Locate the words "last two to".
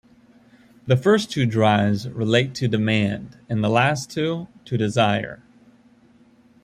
3.69-4.75